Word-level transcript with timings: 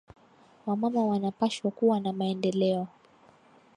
Wa 0.65 0.75
mama 0.75 1.05
wana 1.05 1.31
pashwa 1.31 1.71
kuwa 1.71 1.99
na 1.99 2.13
maendeleo 2.13 2.87